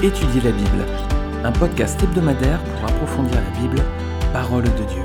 Étudier 0.00 0.40
la 0.42 0.52
Bible, 0.52 0.86
un 1.42 1.50
podcast 1.50 2.00
hebdomadaire 2.00 2.62
pour 2.62 2.84
approfondir 2.84 3.34
la 3.34 3.50
Bible, 3.58 3.82
parole 4.32 4.62
de 4.62 4.84
Dieu. 4.84 5.02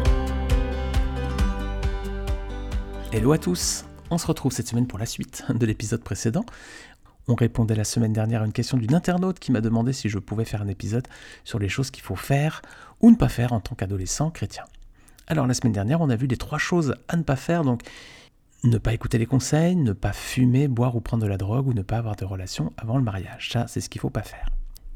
Hello 3.12 3.32
à 3.32 3.40
tous, 3.40 3.86
on 4.12 4.20
se 4.20 4.28
retrouve 4.28 4.52
cette 4.52 4.68
semaine 4.68 4.86
pour 4.86 5.00
la 5.00 5.08
suite 5.08 5.46
de 5.50 5.66
l'épisode 5.66 6.04
précédent. 6.04 6.46
On 7.28 7.34
répondait 7.34 7.74
la 7.74 7.86
semaine 7.86 8.14
dernière 8.14 8.44
à 8.44 8.46
une 8.46 8.54
question 8.54 8.78
d'une 8.78 8.94
internaute 8.94 9.40
qui 9.40 9.52
m'a 9.52 9.62
demandé 9.62 9.94
si 9.94 10.10
je 10.10 10.20
pouvais 10.20 10.46
faire 10.46 10.62
un 10.62 10.68
épisode 10.68 11.08
sur 11.44 11.58
les 11.58 11.70
choses 11.70 11.90
qu'il 11.90 12.04
faut 12.04 12.16
faire 12.16 12.62
ou 13.02 13.10
ne 13.10 13.16
pas 13.16 13.30
faire 13.30 13.52
en 13.52 13.62
tant 13.62 13.74
qu'adolescent 13.74 14.30
chrétien. 14.30 14.66
Alors 15.26 15.48
la 15.48 15.56
semaine 15.56 15.74
dernière, 15.74 16.02
on 16.02 16.12
a 16.12 16.16
vu 16.16 16.28
les 16.28 16.38
trois 16.38 16.60
choses 16.60 16.94
à 17.08 17.18
ne 17.18 17.24
pas 17.24 17.36
faire, 17.36 17.64
donc 17.64 17.82
ne 18.64 18.78
pas 18.78 18.94
écouter 18.94 19.18
les 19.18 19.26
conseils, 19.26 19.76
ne 19.76 19.94
pas 19.94 20.14
fumer, 20.14 20.68
boire 20.68 20.96
ou 20.96 21.02
prendre 21.02 21.24
de 21.24 21.30
la 21.30 21.38
drogue 21.38 21.68
ou 21.68 21.74
ne 21.74 21.82
pas 21.82 21.98
avoir 21.98 22.16
de 22.16 22.26
relations 22.26 22.74
avant 22.78 22.98
le 22.98 23.04
mariage. 23.04 23.50
Ça, 23.52 23.66
c'est 23.68 23.82
ce 23.82 23.90
qu'il 23.90 23.98
ne 23.98 24.04
faut 24.04 24.12
pas 24.12 24.22
faire. 24.22 24.50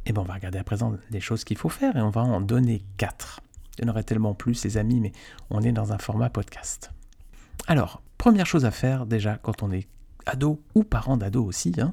Eh 0.10 0.14
bien 0.14 0.22
on 0.22 0.26
va 0.26 0.36
regarder 0.36 0.58
à 0.58 0.64
présent 0.64 0.94
les 1.12 1.20
choses 1.20 1.44
qu'il 1.44 1.58
faut 1.58 1.68
faire 1.68 1.98
et 1.98 2.02
on 2.02 2.10
va 2.10 2.22
en 2.22 2.40
donner 2.40 2.82
quatre. 2.96 3.42
Il 3.78 3.84
y 3.84 3.88
en 3.88 3.92
aurait 3.92 4.04
tellement 4.04 4.34
plus 4.34 4.64
les 4.64 4.78
amis, 4.78 5.02
mais 5.02 5.12
on 5.50 5.62
est 5.62 5.74
dans 5.74 5.92
un 5.92 5.98
format 5.98 6.30
podcast. 6.30 6.92
Alors, 7.68 8.02
première 8.18 8.46
chose 8.46 8.64
à 8.64 8.72
faire 8.72 9.06
déjà 9.06 9.36
quand 9.36 9.64
on 9.64 9.72
est 9.72 9.86
ado 10.26 10.62
ou 10.76 10.86
parent 10.86 11.18
d'ado 11.18 11.44
aussi, 11.44 11.74
hein, 11.78 11.92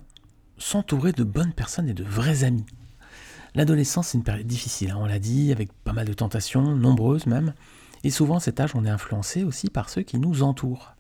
s'entourer 0.58 1.10
de 1.10 1.24
bonnes 1.24 1.52
personnes 1.52 1.88
et 1.88 1.95
de 1.95 2.05
vrais 2.05 2.45
amis. 2.45 2.64
L'adolescence, 3.56 4.08
c'est 4.08 4.19
une 4.19 4.24
période 4.24 4.46
difficile, 4.46 4.92
hein, 4.92 4.98
on 5.00 5.06
l'a 5.06 5.19
dit, 5.19 5.50
avec 5.50 5.72
pas 5.72 5.92
mal 5.92 6.06
de 6.06 6.12
tentations, 6.12 6.77
nombreuses 6.77 7.27
même. 7.27 7.52
Et 8.05 8.10
souvent, 8.10 8.36
à 8.36 8.41
cet 8.41 8.60
âge, 8.60 8.77
on 8.77 8.84
est 8.84 8.91
influencé 8.91 9.42
aussi 9.42 9.70
par 9.70 9.91
ceux 9.91 10.02
qui 10.02 10.20
nous 10.20 10.44
entourent. 10.44 10.94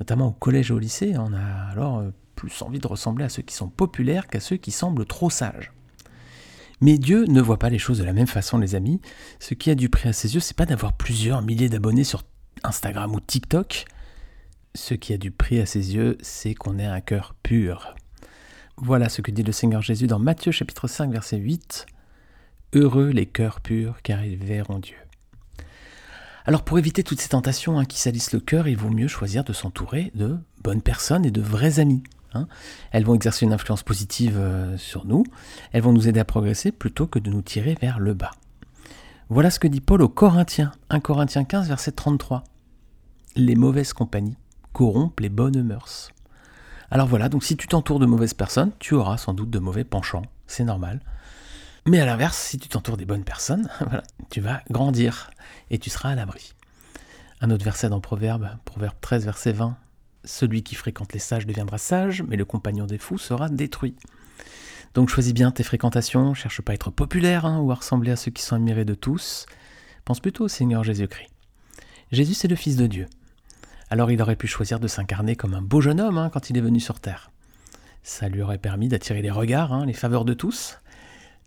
Notamment 0.00 0.28
au 0.28 0.32
collège 0.32 0.70
et 0.70 0.74
au 0.74 0.78
lycée, 0.78 1.16
on 1.18 1.34
a 1.34 1.70
alors 1.70 1.98
euh, 1.98 2.10
plus 2.34 2.62
envie 2.62 2.78
de 2.78 2.86
ressembler 2.86 3.26
à 3.26 3.28
ceux 3.28 3.42
qui 3.42 3.54
sont 3.54 3.68
populaires 3.68 4.26
qu'à 4.26 4.40
ceux 4.40 4.56
qui 4.56 4.70
semblent 4.70 5.04
trop 5.04 5.28
sages. 5.28 5.72
Mais 6.80 6.98
Dieu 6.98 7.24
ne 7.26 7.40
voit 7.40 7.58
pas 7.58 7.70
les 7.70 7.78
choses 7.78 7.98
de 7.98 8.04
la 8.04 8.12
même 8.12 8.26
façon, 8.26 8.58
les 8.58 8.74
amis. 8.74 9.00
Ce 9.40 9.54
qui 9.54 9.70
a 9.70 9.74
du 9.74 9.88
prix 9.88 10.08
à 10.08 10.12
ses 10.12 10.34
yeux, 10.34 10.40
c'est 10.40 10.56
pas 10.56 10.66
d'avoir 10.66 10.92
plusieurs 10.92 11.42
milliers 11.42 11.68
d'abonnés 11.68 12.04
sur 12.04 12.22
Instagram 12.64 13.14
ou 13.14 13.20
TikTok. 13.20 13.86
Ce 14.74 14.94
qui 14.94 15.14
a 15.14 15.18
du 15.18 15.30
prix 15.30 15.60
à 15.60 15.66
ses 15.66 15.94
yeux, 15.94 16.18
c'est 16.20 16.54
qu'on 16.54 16.78
ait 16.78 16.84
un 16.84 17.00
cœur 17.00 17.34
pur. 17.42 17.94
Voilà 18.76 19.08
ce 19.08 19.22
que 19.22 19.30
dit 19.30 19.42
le 19.42 19.52
Seigneur 19.52 19.80
Jésus 19.80 20.06
dans 20.06 20.18
Matthieu 20.18 20.52
chapitre 20.52 20.86
5 20.86 21.10
verset 21.10 21.38
8. 21.38 21.86
Heureux 22.74 23.08
les 23.08 23.24
cœurs 23.24 23.60
purs, 23.60 24.02
car 24.02 24.22
ils 24.22 24.36
verront 24.36 24.78
Dieu. 24.78 24.96
Alors 26.44 26.62
pour 26.62 26.78
éviter 26.78 27.02
toutes 27.02 27.20
ces 27.20 27.30
tentations 27.30 27.78
hein, 27.78 27.86
qui 27.86 27.98
salissent 27.98 28.32
le 28.32 28.40
cœur, 28.40 28.68
il 28.68 28.76
vaut 28.76 28.90
mieux 28.90 29.08
choisir 29.08 29.44
de 29.44 29.54
s'entourer 29.54 30.12
de 30.14 30.36
bonnes 30.62 30.82
personnes 30.82 31.24
et 31.24 31.30
de 31.30 31.40
vrais 31.40 31.80
amis. 31.80 32.02
Hein. 32.36 32.48
Elles 32.92 33.04
vont 33.04 33.14
exercer 33.14 33.44
une 33.44 33.52
influence 33.52 33.82
positive 33.82 34.36
euh, 34.36 34.76
sur 34.76 35.06
nous, 35.06 35.24
elles 35.72 35.82
vont 35.82 35.92
nous 35.92 36.08
aider 36.08 36.20
à 36.20 36.24
progresser 36.24 36.72
plutôt 36.72 37.06
que 37.06 37.18
de 37.18 37.30
nous 37.30 37.42
tirer 37.42 37.76
vers 37.80 37.98
le 37.98 38.14
bas. 38.14 38.30
Voilà 39.28 39.50
ce 39.50 39.58
que 39.58 39.66
dit 39.66 39.80
Paul 39.80 40.02
aux 40.02 40.08
Corinthiens, 40.08 40.72
1 40.90 41.00
Corinthiens 41.00 41.44
15, 41.44 41.68
verset 41.68 41.92
33. 41.92 42.44
Les 43.34 43.56
mauvaises 43.56 43.92
compagnies 43.92 44.36
corrompent 44.72 45.20
les 45.20 45.28
bonnes 45.28 45.62
mœurs. 45.62 46.12
Alors 46.90 47.08
voilà, 47.08 47.28
donc 47.28 47.42
si 47.42 47.56
tu 47.56 47.66
t'entoures 47.66 47.98
de 47.98 48.06
mauvaises 48.06 48.34
personnes, 48.34 48.70
tu 48.78 48.94
auras 48.94 49.16
sans 49.16 49.34
doute 49.34 49.50
de 49.50 49.58
mauvais 49.58 49.82
penchants, 49.82 50.22
c'est 50.46 50.64
normal. 50.64 51.00
Mais 51.86 52.00
à 52.00 52.06
l'inverse, 52.06 52.36
si 52.36 52.58
tu 52.58 52.68
t'entoures 52.68 52.96
des 52.96 53.04
bonnes 53.04 53.24
personnes, 53.24 53.68
tu 54.30 54.40
vas 54.40 54.62
grandir 54.70 55.30
et 55.70 55.78
tu 55.78 55.90
seras 55.90 56.10
à 56.10 56.14
l'abri. 56.14 56.54
Un 57.40 57.50
autre 57.50 57.64
verset 57.64 57.88
dans 57.88 58.00
Proverbe, 58.00 58.48
Proverbe 58.64 58.96
13, 59.00 59.24
verset 59.24 59.52
20. 59.52 59.76
Celui 60.26 60.64
qui 60.64 60.74
fréquente 60.74 61.12
les 61.12 61.20
sages 61.20 61.46
deviendra 61.46 61.78
sage, 61.78 62.24
mais 62.26 62.36
le 62.36 62.44
compagnon 62.44 62.84
des 62.86 62.98
fous 62.98 63.16
sera 63.16 63.48
détruit. 63.48 63.94
Donc 64.92 65.08
choisis 65.08 65.32
bien 65.32 65.52
tes 65.52 65.62
fréquentations, 65.62 66.34
cherche 66.34 66.62
pas 66.62 66.72
à 66.72 66.74
être 66.74 66.90
populaire 66.90 67.46
hein, 67.46 67.60
ou 67.60 67.70
à 67.70 67.76
ressembler 67.76 68.10
à 68.10 68.16
ceux 68.16 68.32
qui 68.32 68.42
sont 68.42 68.56
admirés 68.56 68.84
de 68.84 68.94
tous. 68.94 69.46
Pense 70.04 70.18
plutôt 70.18 70.44
au 70.44 70.48
Seigneur 70.48 70.82
Jésus-Christ. 70.82 71.30
Jésus, 72.10 72.34
c'est 72.34 72.48
le 72.48 72.56
Fils 72.56 72.76
de 72.76 72.88
Dieu. 72.88 73.06
Alors 73.88 74.10
il 74.10 74.20
aurait 74.20 74.36
pu 74.36 74.48
choisir 74.48 74.80
de 74.80 74.88
s'incarner 74.88 75.36
comme 75.36 75.54
un 75.54 75.62
beau 75.62 75.80
jeune 75.80 76.00
homme 76.00 76.18
hein, 76.18 76.28
quand 76.32 76.50
il 76.50 76.56
est 76.56 76.60
venu 76.60 76.80
sur 76.80 76.98
terre. 76.98 77.30
Ça 78.02 78.28
lui 78.28 78.42
aurait 78.42 78.58
permis 78.58 78.88
d'attirer 78.88 79.22
les 79.22 79.30
regards, 79.30 79.72
hein, 79.72 79.86
les 79.86 79.92
faveurs 79.92 80.24
de 80.24 80.34
tous, 80.34 80.80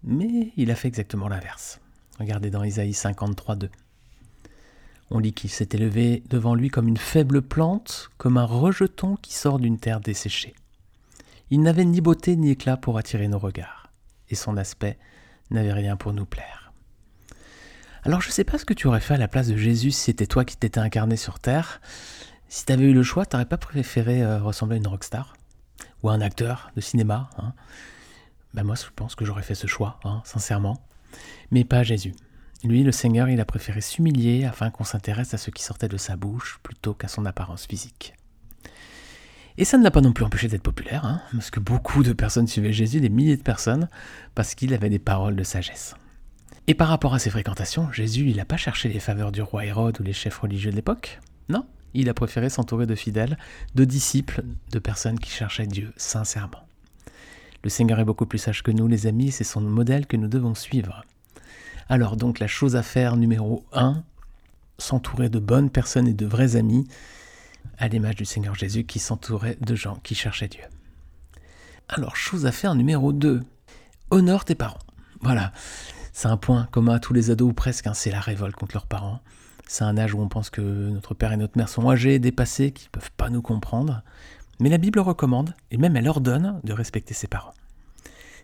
mais 0.04 0.54
il 0.56 0.72
a 0.72 0.76
fait 0.76 0.88
exactement 0.88 1.28
l'inverse. 1.28 1.82
Regardez 2.18 2.50
dans 2.50 2.64
Isaïe 2.64 2.94
53, 2.94 3.58
2. 3.58 3.70
On 5.12 5.20
lit 5.20 5.34
qu'il 5.34 5.50
s'est 5.50 5.70
élevé 5.74 6.24
devant 6.30 6.54
lui 6.54 6.70
comme 6.70 6.88
une 6.88 6.98
faible 6.98 7.42
plante, 7.42 8.12
comme 8.18 8.38
un 8.38 8.46
rejeton 8.46 9.16
qui 9.16 9.34
sort 9.34 9.60
d'une 9.60 9.80
terre 9.80 10.02
desséchée. 10.02 10.54
Il 11.50 11.62
n'avait 11.62 11.86
ni 11.86 12.00
beauté 12.00 12.36
ni 12.36 12.52
éclat 12.52 12.78
pour 12.78 12.98
attirer 12.98 13.28
nos 13.28 13.40
regards, 13.40 13.92
et 14.30 14.36
son 14.36 14.56
aspect 14.56 15.00
n'avait 15.50 15.74
rien 15.74 15.98
pour 15.98 16.14
nous 16.14 16.26
plaire. 16.26 16.72
Alors 18.04 18.22
je 18.22 18.28
ne 18.28 18.34
sais 18.34 18.44
pas 18.44 18.58
ce 18.58 18.66
que 18.66 18.74
tu 18.74 18.88
aurais 18.88 19.00
fait 19.00 19.16
à 19.16 19.18
la 19.18 19.28
place 19.28 19.48
de 19.48 19.58
Jésus 19.58 19.92
si 19.92 20.02
c'était 20.02 20.28
toi 20.28 20.46
qui 20.46 20.58
t'étais 20.58 20.80
incarné 20.80 21.18
sur 21.18 21.40
terre. 21.40 21.82
Si 22.48 22.66
tu 22.66 22.72
avais 22.72 22.86
eu 22.86 22.94
le 22.94 23.04
choix, 23.04 23.26
t'aurais 23.26 23.46
pas 23.46 23.58
préféré 23.58 24.24
euh, 24.24 24.42
ressembler 24.42 24.76
à 24.76 24.78
une 24.78 24.88
rockstar? 24.88 25.34
Ou 26.04 26.10
à 26.10 26.14
un 26.14 26.22
acteur 26.22 26.72
de 26.76 26.82
cinéma 26.82 27.30
hein? 27.38 27.54
Ben 28.54 28.64
Moi, 28.64 28.76
je 28.76 28.86
pense 28.96 29.16
que 29.16 29.26
j'aurais 29.26 29.44
fait 29.44 29.56
ce 29.56 29.68
choix, 29.68 30.00
hein, 30.04 30.22
sincèrement. 30.26 30.82
Mais 31.52 31.64
pas 31.64 31.84
Jésus. 31.84 32.14
Lui, 32.66 32.84
le 32.84 32.92
Seigneur, 32.92 33.30
il 33.30 33.40
a 33.40 33.46
préféré 33.46 33.80
s'humilier 33.80 34.44
afin 34.44 34.70
qu'on 34.70 34.84
s'intéresse 34.84 35.34
à 35.34 35.38
ce 35.38 35.50
qui 35.50 35.64
sortait 35.64 35.88
de 35.88 35.96
sa 35.96 36.18
bouche 36.18 36.60
plutôt 36.62 36.94
qu'à 36.94 37.08
son 37.08 37.26
apparence 37.26 37.66
physique. 37.66 38.16
Et 39.58 39.66
ça 39.66 39.78
ne 39.78 39.84
l'a 39.84 39.92
pas 39.92 40.02
non 40.02 40.12
plus 40.12 40.26
empêché 40.26 40.50
d'être 40.50 40.64
populaire, 40.64 41.06
hein, 41.06 41.22
parce 41.32 41.52
que 41.52 41.60
beaucoup 41.60 42.04
de 42.04 42.12
personnes 42.12 42.48
suivaient 42.48 42.74
Jésus, 42.74 43.00
des 43.00 43.10
milliers 43.10 43.38
de 43.38 43.44
personnes, 43.44 43.88
parce 44.36 44.56
qu'il 44.56 44.74
avait 44.74 44.90
des 44.90 45.00
paroles 45.00 45.38
de 45.38 45.44
sagesse. 45.44 45.96
Et 46.68 46.74
par 46.74 46.90
rapport 46.90 47.14
à 47.14 47.20
ses 47.20 47.30
fréquentations, 47.30 47.92
Jésus, 47.92 48.30
il 48.30 48.38
n'a 48.38 48.46
pas 48.46 48.58
cherché 48.58 48.90
les 48.90 49.00
faveurs 49.00 49.32
du 49.32 49.42
roi 49.42 49.66
Hérode 49.66 50.00
ou 50.00 50.04
les 50.04 50.14
chefs 50.14 50.38
religieux 50.38 50.72
de 50.72 50.76
l'époque. 50.76 51.20
Non, 51.48 51.66
il 51.94 52.10
a 52.10 52.14
préféré 52.14 52.50
s'entourer 52.50 52.86
de 52.86 52.96
fidèles, 52.96 53.38
de 53.74 53.86
disciples, 53.86 54.44
de 54.72 54.80
personnes 54.80 55.20
qui 55.20 55.32
cherchaient 55.32 55.66
Dieu 55.66 55.94
sincèrement. 55.96 56.68
Le 57.64 57.70
Seigneur 57.70 58.00
est 58.00 58.06
beaucoup 58.06 58.26
plus 58.26 58.38
sage 58.38 58.64
que 58.64 58.72
nous, 58.72 58.88
les 58.88 59.08
amis, 59.08 59.32
c'est 59.32 59.44
son 59.44 59.62
modèle 59.62 60.08
que 60.08 60.18
nous 60.18 60.28
devons 60.28 60.56
suivre. 60.56 61.04
Alors 61.90 62.18
donc 62.18 62.38
la 62.38 62.46
chose 62.46 62.76
à 62.76 62.84
faire 62.84 63.18
numéro 63.18 63.66
1, 63.74 64.04
s'entourer 64.78 65.30
de 65.30 65.40
bonnes 65.40 65.72
personnes 65.72 66.08
et 66.08 66.14
de 66.14 66.28
vrais 66.28 66.56
amis, 66.56 66.88
à 67.80 67.88
l'image 67.88 68.16
du 68.16 68.26
Seigneur 68.26 68.54
Jésus 68.54 68.84
qui 68.84 69.00
s'entourait 69.00 69.58
de 69.60 69.74
gens 69.74 69.96
qui 70.04 70.14
cherchaient 70.14 70.48
Dieu. 70.48 70.64
Alors 71.88 72.16
chose 72.16 72.46
à 72.46 72.52
faire 72.52 72.76
numéro 72.76 73.12
2, 73.12 73.42
honore 74.12 74.46
tes 74.46 74.54
parents. 74.54 74.78
Voilà, 75.22 75.52
c'est 76.14 76.28
un 76.28 76.38
point 76.38 76.68
commun 76.72 76.94
à 76.94 77.00
tous 77.00 77.14
les 77.14 77.32
ados 77.32 77.50
ou 77.50 77.54
presque, 77.54 77.88
hein, 77.88 77.96
c'est 77.96 78.12
la 78.12 78.20
révolte 78.20 78.56
contre 78.56 78.76
leurs 78.76 78.86
parents. 78.86 79.22
C'est 79.68 79.84
un 79.84 79.98
âge 79.98 80.14
où 80.14 80.22
on 80.22 80.28
pense 80.30 80.52
que 80.52 80.62
notre 80.62 81.16
père 81.16 81.34
et 81.34 81.38
notre 81.38 81.58
mère 81.58 81.70
sont 81.70 81.90
âgés, 81.90 82.20
dépassés, 82.20 82.72
qu'ils 82.72 82.90
ne 82.94 83.00
peuvent 83.00 83.12
pas 83.18 83.32
nous 83.32 83.42
comprendre. 83.42 84.04
Mais 84.60 84.70
la 84.70 84.78
Bible 84.78 85.00
recommande, 85.00 85.56
et 85.72 85.78
même 85.78 85.96
elle 85.96 86.08
ordonne, 86.08 86.60
de 86.64 86.74
respecter 86.74 87.16
ses 87.16 87.28
parents. 87.28 87.54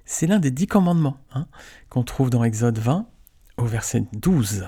C'est 0.03 0.25
l'un 0.27 0.39
des 0.39 0.51
dix 0.51 0.67
commandements 0.67 1.17
hein, 1.33 1.47
qu'on 1.89 2.03
trouve 2.03 2.29
dans 2.29 2.43
Exode 2.43 2.77
20, 2.77 3.07
au 3.57 3.65
verset 3.65 4.05
12, 4.13 4.67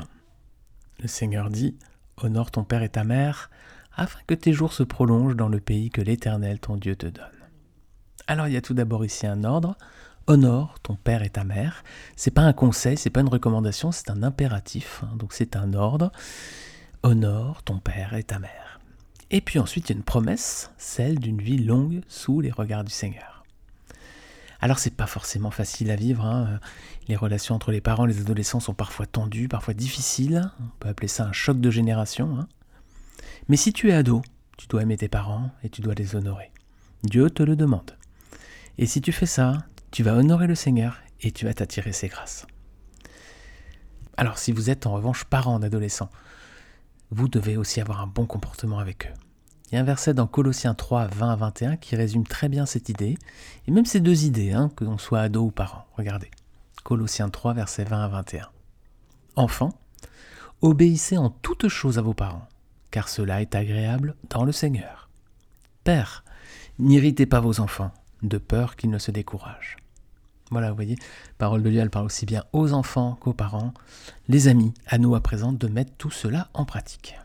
le 0.99 1.07
Seigneur 1.07 1.49
dit 1.49 1.75
Honore 2.21 2.51
ton 2.51 2.63
père 2.63 2.83
et 2.83 2.89
ta 2.89 3.03
mère, 3.03 3.49
afin 3.95 4.19
que 4.27 4.33
tes 4.33 4.53
jours 4.53 4.73
se 4.73 4.83
prolongent 4.83 5.35
dans 5.35 5.49
le 5.49 5.59
pays 5.59 5.89
que 5.89 6.01
l'Éternel 6.01 6.59
ton 6.59 6.77
Dieu 6.77 6.95
te 6.95 7.07
donne. 7.07 7.25
Alors 8.27 8.47
il 8.47 8.53
y 8.53 8.57
a 8.57 8.61
tout 8.61 8.73
d'abord 8.73 9.05
ici 9.05 9.27
un 9.27 9.43
ordre 9.43 9.77
honore 10.27 10.79
ton 10.81 10.95
père 10.95 11.23
et 11.23 11.29
ta 11.29 11.43
mère. 11.43 11.83
C'est 12.15 12.31
pas 12.31 12.41
un 12.41 12.53
conseil, 12.53 12.97
c'est 12.97 13.09
pas 13.09 13.21
une 13.21 13.29
recommandation, 13.29 13.91
c'est 13.91 14.09
un 14.11 14.23
impératif. 14.23 15.03
Hein. 15.03 15.15
donc 15.15 15.33
c'est 15.33 15.55
un 15.55 15.73
ordre. 15.73 16.11
Honore 17.03 17.63
ton 17.63 17.79
père 17.79 18.13
et 18.13 18.23
ta 18.23 18.39
mère. 18.39 18.79
Et 19.31 19.41
puis 19.41 19.59
ensuite 19.59 19.89
il 19.89 19.93
y 19.93 19.95
a 19.95 19.97
une 19.97 20.03
promesse, 20.03 20.71
celle 20.77 21.19
d'une 21.19 21.41
vie 21.41 21.57
longue 21.57 22.01
sous 22.07 22.41
les 22.41 22.51
regards 22.51 22.83
du 22.83 22.91
Seigneur. 22.91 23.36
Alors 24.59 24.79
c'est 24.79 24.95
pas 24.95 25.07
forcément 25.07 25.51
facile 25.51 25.91
à 25.91 25.95
vivre. 25.95 26.25
Hein. 26.25 26.59
Les 27.07 27.15
relations 27.15 27.55
entre 27.55 27.71
les 27.71 27.81
parents 27.81 28.05
et 28.05 28.13
les 28.13 28.21
adolescents 28.21 28.59
sont 28.59 28.73
parfois 28.73 29.05
tendues, 29.05 29.47
parfois 29.47 29.73
difficiles. 29.73 30.49
On 30.59 30.69
peut 30.79 30.89
appeler 30.89 31.07
ça 31.07 31.25
un 31.25 31.31
choc 31.31 31.59
de 31.59 31.69
génération. 31.69 32.37
Hein. 32.39 32.47
Mais 33.49 33.57
si 33.57 33.73
tu 33.73 33.89
es 33.89 33.93
ado, 33.93 34.21
tu 34.57 34.67
dois 34.67 34.81
aimer 34.81 34.97
tes 34.97 35.07
parents 35.07 35.51
et 35.63 35.69
tu 35.69 35.81
dois 35.81 35.93
les 35.93 36.15
honorer. 36.15 36.51
Dieu 37.03 37.29
te 37.29 37.43
le 37.43 37.55
demande. 37.55 37.95
Et 38.77 38.85
si 38.85 39.01
tu 39.01 39.11
fais 39.11 39.25
ça, 39.25 39.65
tu 39.91 40.03
vas 40.03 40.15
honorer 40.15 40.47
le 40.47 40.55
Seigneur 40.55 40.99
et 41.21 41.31
tu 41.31 41.45
vas 41.45 41.53
t'attirer 41.53 41.93
ses 41.93 42.07
grâces. 42.07 42.45
Alors 44.17 44.39
si 44.39 44.51
vous 44.51 44.69
êtes 44.69 44.87
en 44.87 44.93
revanche 44.93 45.25
parents 45.25 45.59
d'adolescents, 45.59 46.09
vous 47.11 47.27
devez 47.27 47.55
aussi 47.55 47.79
avoir 47.79 48.01
un 48.01 48.07
bon 48.07 48.25
comportement 48.25 48.79
avec 48.79 49.07
eux. 49.07 49.26
Il 49.69 49.75
y 49.75 49.77
a 49.77 49.81
un 49.81 49.83
verset 49.83 50.13
dans 50.13 50.27
Colossiens 50.27 50.73
3, 50.73 51.07
20 51.07 51.29
à 51.29 51.35
21 51.35 51.75
qui 51.75 51.97
résume 51.97 52.25
très 52.25 52.47
bien 52.47 52.65
cette 52.65 52.87
idée, 52.87 53.17
et 53.67 53.71
même 53.71 53.85
ces 53.85 53.99
deux 53.99 54.23
idées, 54.23 54.53
hein, 54.53 54.71
que 54.75 54.85
l'on 54.85 54.97
soit 54.97 55.19
ado 55.19 55.43
ou 55.43 55.51
parent. 55.51 55.85
Regardez. 55.97 56.31
Colossiens 56.83 57.27
3, 57.27 57.53
versets 57.53 57.83
20 57.83 58.05
à 58.05 58.07
21. 58.07 58.49
Enfants, 59.35 59.73
obéissez 60.61 61.17
en 61.17 61.29
toutes 61.29 61.67
choses 61.67 61.97
à 61.97 62.01
vos 62.01 62.13
parents, 62.13 62.47
car 62.91 63.09
cela 63.09 63.41
est 63.41 63.55
agréable 63.55 64.15
dans 64.29 64.45
le 64.45 64.53
Seigneur. 64.53 65.09
Père, 65.83 66.23
n'irritez 66.79 67.25
pas 67.25 67.41
vos 67.41 67.59
enfants, 67.59 67.91
de 68.23 68.37
peur 68.37 68.77
qu'ils 68.77 68.89
ne 68.89 68.99
se 68.99 69.11
découragent. 69.11 69.75
Voilà, 70.49 70.69
vous 70.69 70.75
voyez, 70.75 70.95
parole 71.37 71.61
de 71.61 71.69
Dieu, 71.69 71.81
elle 71.81 71.89
parle 71.89 72.05
aussi 72.05 72.25
bien 72.25 72.45
aux 72.53 72.71
enfants 72.71 73.17
qu'aux 73.19 73.33
parents, 73.33 73.73
les 74.29 74.47
amis, 74.47 74.73
à 74.87 74.97
nous 74.97 75.13
à 75.13 75.19
présent 75.19 75.51
de 75.51 75.67
mettre 75.67 75.91
tout 75.97 76.11
cela 76.11 76.47
en 76.53 76.63
pratique. 76.63 77.17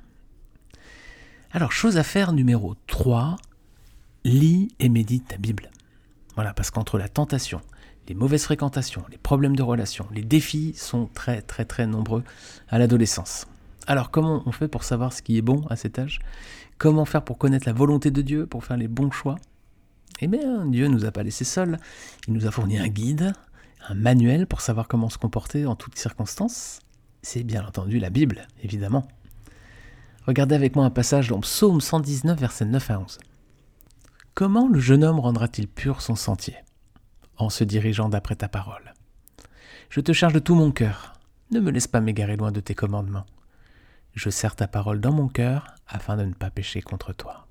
Alors, 1.54 1.70
chose 1.70 1.98
à 1.98 2.02
faire 2.02 2.32
numéro 2.32 2.74
3, 2.86 3.36
lis 4.24 4.68
et 4.80 4.88
médite 4.88 5.28
ta 5.28 5.36
Bible. 5.36 5.70
Voilà, 6.34 6.54
parce 6.54 6.70
qu'entre 6.70 6.96
la 6.96 7.10
tentation, 7.10 7.60
les 8.08 8.14
mauvaises 8.14 8.44
fréquentations, 8.44 9.04
les 9.10 9.18
problèmes 9.18 9.54
de 9.54 9.62
relations, 9.62 10.06
les 10.14 10.22
défis 10.22 10.72
sont 10.74 11.10
très 11.12 11.42
très 11.42 11.66
très 11.66 11.86
nombreux 11.86 12.24
à 12.70 12.78
l'adolescence. 12.78 13.46
Alors 13.86 14.10
comment 14.10 14.42
on 14.46 14.52
fait 14.52 14.66
pour 14.66 14.82
savoir 14.82 15.12
ce 15.12 15.20
qui 15.20 15.36
est 15.36 15.42
bon 15.42 15.66
à 15.68 15.76
cet 15.76 15.98
âge? 15.98 16.20
Comment 16.78 17.04
faire 17.04 17.22
pour 17.22 17.36
connaître 17.36 17.68
la 17.68 17.74
volonté 17.74 18.10
de 18.10 18.22
Dieu, 18.22 18.46
pour 18.46 18.64
faire 18.64 18.78
les 18.78 18.88
bons 18.88 19.10
choix? 19.10 19.36
Eh 20.20 20.28
bien, 20.28 20.64
Dieu 20.64 20.86
ne 20.86 20.94
nous 20.94 21.04
a 21.04 21.12
pas 21.12 21.22
laissés 21.22 21.44
seuls. 21.44 21.76
Il 22.28 22.32
nous 22.32 22.46
a 22.46 22.50
fourni 22.50 22.78
un 22.78 22.88
guide, 22.88 23.34
un 23.88 23.94
manuel 23.94 24.46
pour 24.46 24.62
savoir 24.62 24.88
comment 24.88 25.10
se 25.10 25.18
comporter 25.18 25.66
en 25.66 25.76
toutes 25.76 25.98
circonstances. 25.98 26.78
C'est 27.20 27.42
bien 27.42 27.62
entendu 27.66 27.98
la 27.98 28.08
Bible, 28.08 28.48
évidemment. 28.62 29.06
Regardez 30.26 30.54
avec 30.54 30.76
moi 30.76 30.84
un 30.84 30.90
passage 30.90 31.28
dans 31.28 31.40
Psaume 31.40 31.80
119, 31.80 32.38
versets 32.38 32.64
9 32.64 32.90
à 32.92 33.00
11. 33.00 33.18
Comment 34.34 34.68
le 34.68 34.78
jeune 34.78 35.02
homme 35.02 35.18
rendra-t-il 35.18 35.66
pur 35.66 36.00
son 36.00 36.14
sentier 36.14 36.54
En 37.38 37.50
se 37.50 37.64
dirigeant 37.64 38.08
d'après 38.08 38.36
ta 38.36 38.48
parole? 38.48 38.94
Je 39.90 40.00
te 40.00 40.12
charge 40.12 40.32
de 40.32 40.38
tout 40.38 40.54
mon 40.54 40.70
cœur. 40.70 41.14
Ne 41.50 41.58
me 41.58 41.72
laisse 41.72 41.88
pas 41.88 42.00
m'égarer 42.00 42.36
loin 42.36 42.52
de 42.52 42.60
tes 42.60 42.76
commandements. 42.76 43.26
Je 44.14 44.30
serre 44.30 44.54
ta 44.54 44.68
parole 44.68 45.00
dans 45.00 45.12
mon 45.12 45.26
cœur 45.26 45.74
afin 45.88 46.16
de 46.16 46.24
ne 46.24 46.34
pas 46.34 46.50
pécher 46.50 46.82
contre 46.82 47.12
toi. 47.12 47.48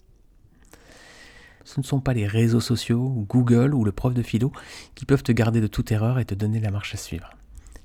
Ce 1.66 1.82
ne 1.82 1.86
sont 1.86 2.00
pas 2.00 2.14
les 2.14 2.26
réseaux 2.26 2.62
sociaux, 2.62 3.26
Google 3.28 3.74
ou 3.74 3.84
le 3.84 3.92
prof 3.92 4.14
de 4.14 4.24
philo 4.24 4.54
qui 4.96 5.06
peuvent 5.06 5.24
te 5.24 5.34
garder 5.34 5.60
de 5.60 5.68
toute 5.68 5.92
erreur 5.92 6.20
et 6.20 6.26
te 6.26 6.36
donner 6.36 6.62
la 6.62 6.72
marche 6.72 6.94
à 6.94 6.98
suivre. 6.98 7.32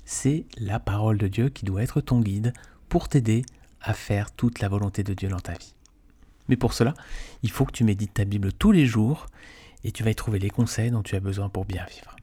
C'est 0.05 0.45
la 0.57 0.79
parole 0.79 1.17
de 1.17 1.27
Dieu 1.27 1.49
qui 1.49 1.65
doit 1.65 1.83
être 1.83 1.99
ton 1.99 2.21
guide 2.21 2.53
pour 2.87 3.09
t'aider 3.09 3.43
à 3.81 3.93
faire 3.93 4.31
toute 4.31 4.59
la 4.59 4.69
volonté 4.69 5.03
de 5.03 5.13
Dieu 5.13 5.29
dans 5.29 5.39
ta 5.39 5.53
vie. 5.53 5.73
Mais 6.49 6.55
pour 6.55 6.73
cela, 6.73 6.93
il 7.43 7.51
faut 7.51 7.65
que 7.65 7.71
tu 7.71 7.83
médites 7.83 8.13
ta 8.13 8.25
Bible 8.25 8.53
tous 8.53 8.71
les 8.71 8.85
jours 8.85 9.27
et 9.83 9.91
tu 9.91 10.03
vas 10.03 10.11
y 10.11 10.15
trouver 10.15 10.39
les 10.39 10.49
conseils 10.49 10.91
dont 10.91 11.03
tu 11.03 11.15
as 11.15 11.19
besoin 11.19 11.49
pour 11.49 11.65
bien 11.65 11.85
vivre. 11.85 12.15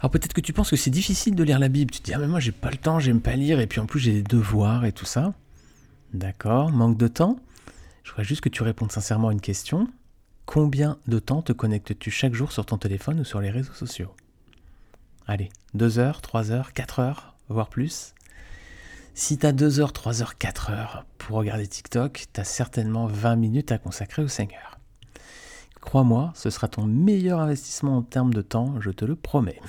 Alors 0.00 0.10
peut-être 0.10 0.32
que 0.32 0.40
tu 0.40 0.52
penses 0.52 0.70
que 0.70 0.76
c'est 0.76 0.90
difficile 0.90 1.34
de 1.34 1.42
lire 1.42 1.58
la 1.58 1.68
Bible. 1.68 1.90
Tu 1.90 2.00
te 2.00 2.04
dis, 2.04 2.14
ah 2.14 2.18
mais 2.18 2.28
moi 2.28 2.40
j'ai 2.40 2.52
pas 2.52 2.70
le 2.70 2.76
temps, 2.76 3.00
j'aime 3.00 3.20
pas 3.20 3.34
lire, 3.34 3.58
et 3.58 3.66
puis 3.66 3.80
en 3.80 3.86
plus 3.86 3.98
j'ai 3.98 4.12
des 4.12 4.22
devoirs 4.22 4.84
et 4.84 4.92
tout 4.92 5.06
ça. 5.06 5.34
D'accord, 6.12 6.70
manque 6.70 6.96
de 6.96 7.08
temps. 7.08 7.38
Je 8.04 8.10
voudrais 8.10 8.24
juste 8.24 8.40
que 8.40 8.48
tu 8.48 8.62
répondes 8.62 8.92
sincèrement 8.92 9.28
à 9.28 9.32
une 9.32 9.40
question. 9.40 9.88
Combien 10.46 10.98
de 11.08 11.18
temps 11.18 11.42
te 11.42 11.52
connectes-tu 11.52 12.10
chaque 12.10 12.32
jour 12.32 12.52
sur 12.52 12.64
ton 12.64 12.78
téléphone 12.78 13.20
ou 13.20 13.24
sur 13.24 13.40
les 13.40 13.50
réseaux 13.50 13.74
sociaux? 13.74 14.14
Allez, 15.26 15.50
2 15.74 15.98
heures, 15.98 16.22
3 16.22 16.52
heures, 16.52 16.72
4 16.72 17.00
heures, 17.00 17.34
voire 17.48 17.68
plus. 17.68 18.14
Si 19.20 19.36
tu 19.36 19.46
as 19.46 19.52
2 19.52 19.80
heures, 19.80 19.92
3 19.92 20.22
heures, 20.22 20.38
4 20.38 20.70
heures 20.70 21.04
pour 21.18 21.38
regarder 21.38 21.66
TikTok, 21.66 22.26
tu 22.32 22.40
as 22.40 22.44
certainement 22.44 23.08
20 23.08 23.34
minutes 23.34 23.72
à 23.72 23.78
consacrer 23.78 24.22
au 24.22 24.28
Seigneur. 24.28 24.78
Crois-moi, 25.80 26.32
ce 26.36 26.50
sera 26.50 26.68
ton 26.68 26.84
meilleur 26.84 27.40
investissement 27.40 27.96
en 27.96 28.02
termes 28.02 28.32
de 28.32 28.42
temps, 28.42 28.80
je 28.80 28.90
te 28.90 29.04
le 29.04 29.16
promets. 29.16 29.60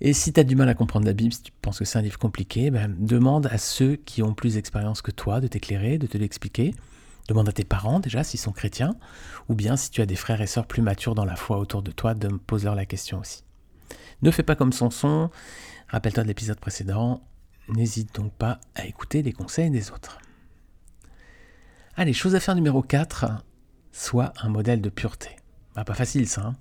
Et 0.00 0.14
si 0.14 0.32
tu 0.32 0.40
as 0.40 0.42
du 0.42 0.56
mal 0.56 0.68
à 0.68 0.74
comprendre 0.74 1.06
la 1.06 1.12
Bible, 1.12 1.32
si 1.32 1.42
tu 1.42 1.52
penses 1.62 1.78
que 1.78 1.84
c'est 1.84 1.96
un 1.96 2.02
livre 2.02 2.18
compliqué, 2.18 2.72
ben, 2.72 2.92
demande 2.98 3.46
à 3.46 3.56
ceux 3.56 3.94
qui 3.94 4.20
ont 4.24 4.34
plus 4.34 4.54
d'expérience 4.54 5.00
que 5.00 5.12
toi 5.12 5.40
de 5.40 5.46
t'éclairer, 5.46 5.98
de 5.98 6.08
te 6.08 6.18
l'expliquer. 6.18 6.74
Demande 7.28 7.48
à 7.48 7.52
tes 7.52 7.64
parents 7.64 8.00
déjà 8.00 8.24
s'ils 8.24 8.40
sont 8.40 8.50
chrétiens, 8.50 8.96
ou 9.48 9.54
bien 9.54 9.76
si 9.76 9.92
tu 9.92 10.02
as 10.02 10.06
des 10.06 10.16
frères 10.16 10.40
et 10.40 10.48
sœurs 10.48 10.66
plus 10.66 10.82
matures 10.82 11.14
dans 11.14 11.24
la 11.24 11.36
foi 11.36 11.56
autour 11.56 11.82
de 11.82 11.92
toi, 11.92 12.14
de 12.14 12.26
poser 12.26 12.64
leur 12.64 12.74
la 12.74 12.84
question 12.84 13.20
aussi. 13.20 13.44
Ne 14.22 14.32
fais 14.32 14.42
pas 14.42 14.56
comme 14.56 14.72
Samson, 14.72 15.30
rappelle-toi 15.86 16.24
de 16.24 16.28
l'épisode 16.28 16.58
précédent, 16.58 17.22
n'hésite 17.72 18.14
donc 18.14 18.32
pas 18.32 18.60
à 18.74 18.86
écouter 18.86 19.22
les 19.22 19.32
conseils 19.32 19.70
des 19.70 19.90
autres. 19.90 20.18
Allez, 21.96 22.12
chose 22.12 22.34
à 22.34 22.40
faire 22.40 22.54
numéro 22.54 22.82
4, 22.82 23.26
sois 23.92 24.32
un 24.42 24.48
modèle 24.48 24.80
de 24.80 24.88
pureté. 24.88 25.36
Ah, 25.76 25.84
pas 25.84 25.94
facile 25.94 26.28
ça, 26.28 26.46
hein 26.46 26.56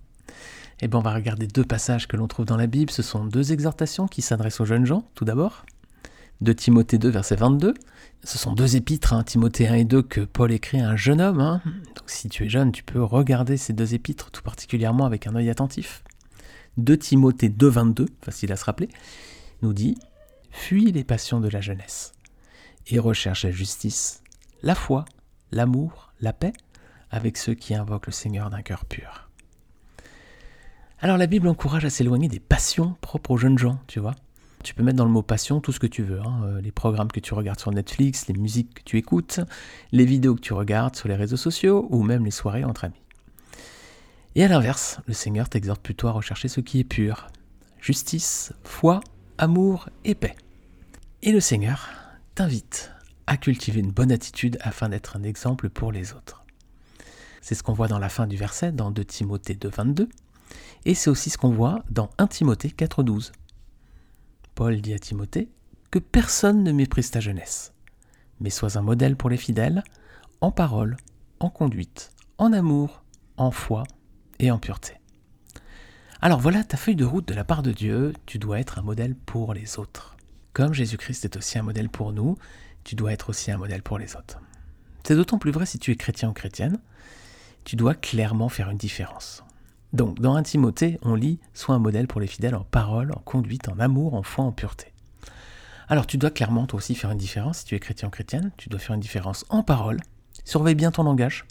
eh 0.82 0.88
bien, 0.88 1.00
on 1.00 1.04
va 1.04 1.14
regarder 1.14 1.46
deux 1.46 1.64
passages 1.64 2.08
que 2.08 2.18
l'on 2.18 2.28
trouve 2.28 2.46
dans 2.46 2.58
la 2.58 2.66
Bible. 2.66 2.92
Ce 2.92 3.04
sont 3.04 3.24
deux 3.24 3.54
exhortations 3.54 4.08
qui 4.08 4.24
s'adressent 4.24 4.60
aux 4.60 4.66
jeunes 4.66 4.86
gens, 4.86 5.08
tout 5.14 5.26
d'abord. 5.26 5.64
De 6.42 6.54
Timothée 6.54 6.98
2, 6.98 7.10
verset 7.10 7.36
22. 7.36 7.76
Ce 8.24 8.38
sont 8.40 8.54
deux 8.54 8.76
épîtres, 8.76 9.14
hein, 9.14 9.24
Timothée 9.24 9.68
1 9.68 9.76
et 9.76 9.86
2, 9.86 10.02
que 10.02 10.22
Paul 10.22 10.52
écrit 10.52 10.82
à 10.82 10.90
un 10.90 10.96
jeune 10.96 11.22
homme. 11.22 11.40
Hein. 11.40 11.62
Donc 11.66 12.06
si 12.08 12.30
tu 12.30 12.46
es 12.46 12.50
jeune, 12.50 12.72
tu 12.72 12.84
peux 12.84 13.04
regarder 13.04 13.58
ces 13.58 13.74
deux 13.74 13.94
épîtres, 13.94 14.32
tout 14.32 14.42
particulièrement 14.42 15.06
avec 15.06 15.28
un 15.28 15.36
œil 15.36 15.52
attentif. 15.52 16.04
De 16.78 16.96
Timothée 16.96 17.50
2, 17.50 17.68
22, 17.68 18.08
facile 18.24 18.52
à 18.52 18.56
se 18.56 18.66
rappeler, 18.66 18.90
nous 19.62 19.74
dit 19.74 20.00
Fuis 20.52 20.92
les 20.92 21.04
passions 21.04 21.40
de 21.40 21.50
la 21.50 21.62
jeunesse 21.62 22.14
et 22.88 23.00
recherche 23.00 23.46
la 23.46 23.52
justice, 23.52 24.22
la 24.64 24.76
foi, 24.76 25.06
l'amour, 25.52 26.14
la 26.20 26.34
paix 26.34 26.54
avec 27.10 27.38
ceux 27.38 27.54
qui 27.54 27.76
invoquent 27.76 28.08
le 28.08 28.14
Seigneur 28.14 28.50
d'un 28.50 28.62
cœur 28.62 28.86
pur. 28.86 29.30
Alors 31.00 31.18
la 31.18 31.28
Bible 31.28 31.48
encourage 31.48 31.86
à 31.86 31.90
s'éloigner 31.90 32.28
des 32.28 32.40
passions 32.40 32.96
propres 33.02 33.32
aux 33.32 33.38
jeunes 33.38 33.58
gens, 33.58 33.80
tu 33.88 34.00
vois. 34.00 34.16
Tu 34.64 34.76
peux 34.76 34.84
mettre 34.84 34.98
dans 34.98 35.06
le 35.06 35.12
mot 35.12 35.24
passion 35.24 35.60
tout 35.60 35.72
ce 35.72 35.80
que 35.80 35.88
tu 35.88 36.04
veux, 36.04 36.20
hein. 36.20 36.44
euh, 36.44 36.62
les 36.62 36.72
programmes 36.72 37.12
que 37.12 37.20
tu 37.20 37.34
regardes 37.34 37.60
sur 37.60 37.72
Netflix, 37.72 38.28
les 38.28 38.36
musiques 38.36 38.76
que 38.76 38.84
tu 38.84 38.98
écoutes, 38.98 39.40
les 39.92 40.06
vidéos 40.06 40.36
que 40.36 40.42
tu 40.42 40.54
regardes 40.54 40.96
sur 40.96 41.10
les 41.10 41.16
réseaux 41.16 41.38
sociaux 41.38 41.88
ou 41.90 42.04
même 42.04 42.24
les 42.24 42.32
soirées 42.32 42.64
entre 42.64 42.86
amis. 42.86 43.02
Et 44.36 44.44
à 44.44 44.48
l'inverse, 44.48 45.00
le 45.08 45.14
Seigneur 45.14 45.50
t'exhorte 45.50 45.82
plutôt 45.82 46.08
à 46.08 46.12
rechercher 46.12 46.48
ce 46.48 46.62
qui 46.62 46.80
est 46.80 46.84
pur, 46.84 47.28
justice, 47.80 48.54
foi, 48.64 49.02
amour 49.42 49.90
et 50.06 50.14
paix. 50.14 50.36
Et 51.24 51.32
le 51.32 51.40
Seigneur 51.40 51.90
t'invite 52.36 52.92
à 53.26 53.38
cultiver 53.38 53.80
une 53.80 53.92
bonne 53.92 54.12
attitude 54.12 54.60
afin 54.62 54.88
d'être 54.88 55.18
un 55.18 55.24
exemple 55.24 55.72
pour 55.72 55.92
les 55.92 56.14
autres. 56.14 56.46
C'est 57.42 57.56
ce 57.56 57.64
qu'on 57.64 57.74
voit 57.74 57.88
dans 57.88 57.98
la 57.98 58.08
fin 58.08 58.28
du 58.28 58.38
verset, 58.38 58.72
dans 58.72 58.92
2 58.92 59.04
Timothée 59.04 59.56
2, 59.56 59.68
22. 59.68 60.10
Et 60.86 60.94
c'est 60.94 61.10
aussi 61.10 61.32
ce 61.32 61.40
qu'on 61.40 61.50
voit 61.50 61.84
dans 61.90 62.12
1 62.20 62.28
Timothée 62.28 62.70
4.12. 62.70 63.32
Paul 64.54 64.80
dit 64.80 64.94
à 64.94 65.00
Timothée 65.00 65.50
que 65.90 65.98
personne 65.98 66.64
ne 66.64 66.72
méprise 66.72 67.10
ta 67.10 67.20
jeunesse, 67.20 67.74
mais 68.42 68.52
sois 68.52 68.78
un 68.78 68.84
modèle 68.84 69.16
pour 69.16 69.32
les 69.32 69.38
fidèles, 69.38 69.84
en 70.42 70.52
parole, 70.52 70.98
en 71.40 71.50
conduite, 71.50 72.12
en 72.38 72.54
amour, 72.54 73.04
en 73.38 73.50
foi 73.50 73.84
et 74.38 74.52
en 74.52 74.60
pureté. 74.60 75.01
Alors 76.24 76.40
voilà 76.40 76.64
ta 76.64 76.78
feuille 76.78 76.96
de 76.96 77.04
route 77.04 77.28
de 77.28 77.34
la 77.34 77.44
part 77.44 77.64
de 77.64 77.72
Dieu, 77.72 78.14
tu 78.28 78.38
dois 78.38 78.60
être 78.60 78.78
un 78.78 78.84
modèle 78.84 79.16
pour 79.16 79.56
les 79.56 79.80
autres. 79.80 80.16
Comme 80.54 80.72
Jésus-Christ 80.72 81.26
est 81.26 81.36
aussi 81.36 81.58
un 81.58 81.64
modèle 81.64 81.90
pour 81.90 82.14
nous, 82.14 82.38
tu 82.84 82.94
dois 82.94 83.12
être 83.12 83.32
aussi 83.32 83.50
un 83.50 83.58
modèle 83.58 83.82
pour 83.82 83.98
les 83.98 84.16
autres. 84.16 84.40
C'est 85.02 85.16
d'autant 85.16 85.40
plus 85.40 85.50
vrai 85.50 85.66
si 85.66 85.80
tu 85.80 85.90
es 85.90 85.96
chrétien 85.96 86.30
ou 86.30 86.34
chrétienne, 86.34 86.80
tu 87.64 87.76
dois 87.76 87.96
clairement 87.96 88.50
faire 88.50 88.70
une 88.70 88.78
différence. 88.78 89.44
Donc, 89.94 90.20
dans 90.20 90.36
1 90.36 90.44
Timothée, 90.44 91.00
on 91.02 91.16
lit 91.16 91.40
Sois 91.56 91.74
un 91.74 91.80
modèle 91.80 92.06
pour 92.06 92.22
les 92.22 92.28
fidèles 92.28 92.54
en 92.54 92.66
parole, 92.66 93.12
en 93.14 93.22
conduite, 93.22 93.68
en 93.68 93.80
amour, 93.80 94.14
en 94.14 94.22
foi, 94.22 94.46
en 94.46 94.52
pureté. 94.52 94.94
Alors, 95.90 96.06
tu 96.06 96.20
dois 96.20 96.30
clairement, 96.30 96.68
toi 96.68 96.78
aussi, 96.78 96.94
faire 96.94 97.10
une 97.10 97.18
différence. 97.18 97.58
Si 97.60 97.66
tu 97.66 97.74
es 97.74 97.80
chrétien 97.80 98.10
ou 98.10 98.12
chrétienne, 98.12 98.52
tu 98.58 98.70
dois 98.70 98.80
faire 98.80 98.94
une 98.94 99.02
différence 99.02 99.44
en 99.50 99.64
parole. 99.64 100.00
Surveille 100.46 100.76
bien 100.76 100.92
ton 100.92 101.02
langage, 101.02 101.46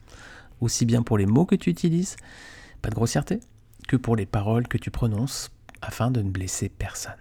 aussi 0.61 0.87
bien 0.87 1.03
pour 1.03 1.19
les 1.19 1.27
mots 1.27 1.45
que 1.45 1.57
tu 1.57 1.71
utilises, 1.71 2.15
pas 2.83 2.89
de 2.89 2.95
grossièreté, 2.95 3.41
que 3.91 3.97
pour 3.97 4.15
les 4.15 4.25
paroles 4.25 4.69
que 4.69 4.79
tu 4.79 4.93
prononces, 4.93 5.51
afin 5.83 6.13
de 6.13 6.23
ne 6.23 6.31
blesser 6.31 6.69
personne. 6.69 7.13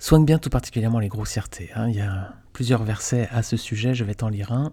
Soigne 0.00 0.24
bien 0.24 0.38
tout 0.38 0.50
particulièrement 0.50 0.98
les 0.98 1.06
grossièretés. 1.06 1.70
Hein. 1.76 1.88
Il 1.88 1.94
y 1.94 2.00
a 2.00 2.34
plusieurs 2.52 2.82
versets 2.82 3.28
à 3.30 3.44
ce 3.44 3.56
sujet, 3.56 3.94
je 3.94 4.02
vais 4.02 4.16
t'en 4.16 4.28
lire 4.28 4.50
un. 4.50 4.72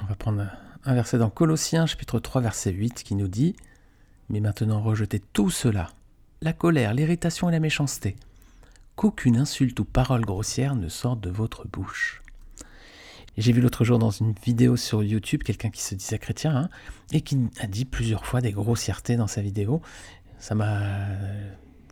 On 0.00 0.06
va 0.06 0.14
prendre 0.14 0.46
un 0.86 0.94
verset 0.94 1.18
dans 1.18 1.28
Colossiens 1.28 1.84
chapitre 1.84 2.20
3 2.20 2.40
verset 2.40 2.72
8 2.72 3.02
qui 3.02 3.14
nous 3.14 3.28
dit⁇ 3.28 3.54
mais 4.30 4.40
maintenant 4.40 4.80
rejetez 4.80 5.20
tout 5.34 5.50
cela, 5.50 5.90
la 6.40 6.54
colère, 6.54 6.94
l'irritation 6.94 7.50
et 7.50 7.52
la 7.52 7.60
méchanceté, 7.60 8.16
qu'aucune 8.96 9.36
insulte 9.36 9.78
ou 9.78 9.84
parole 9.84 10.24
grossière 10.24 10.74
ne 10.74 10.88
sorte 10.88 11.20
de 11.20 11.28
votre 11.28 11.68
bouche. 11.68 12.22
J'ai 13.36 13.52
vu 13.52 13.60
l'autre 13.60 13.84
jour 13.84 13.98
dans 13.98 14.10
une 14.10 14.34
vidéo 14.44 14.76
sur 14.76 15.02
YouTube 15.02 15.42
quelqu'un 15.42 15.70
qui 15.70 15.82
se 15.82 15.94
disait 15.94 16.18
chrétien 16.18 16.54
hein, 16.54 16.68
et 17.12 17.22
qui 17.22 17.38
a 17.60 17.66
dit 17.66 17.84
plusieurs 17.84 18.26
fois 18.26 18.40
des 18.40 18.52
grossièretés 18.52 19.16
dans 19.16 19.26
sa 19.26 19.40
vidéo. 19.40 19.80
Ça 20.38 20.54
m'a 20.54 20.80